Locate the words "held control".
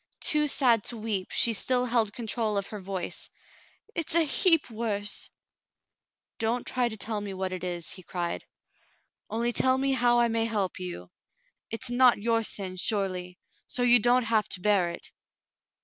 1.85-2.57